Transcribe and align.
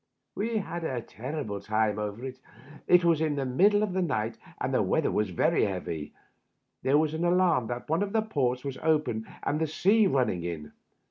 We 0.33 0.57
had 0.57 0.83
a 0.83 0.99
terrible 1.03 1.61
time 1.61 1.99
over 1.99 2.25
it. 2.25 2.39
It 2.87 3.05
was 3.05 3.21
in 3.21 3.35
the 3.35 3.45
middle 3.45 3.83
of 3.83 3.93
the 3.93 4.01
night, 4.01 4.39
and 4.59 4.73
the 4.73 4.81
weather 4.81 5.11
was 5.11 5.29
very 5.29 5.65
heavy; 5.65 6.11
there 6.81 6.97
was 6.97 7.13
an 7.13 7.23
alarm 7.23 7.67
that 7.67 7.87
one 7.87 8.01
of 8.01 8.11
the 8.11 8.23
ports 8.23 8.63
was 8.65 8.79
open 8.79 9.27
and 9.43 9.59
the 9.61 9.67
sea 9.67 10.07
running 10.07 10.43
in. 10.43 10.71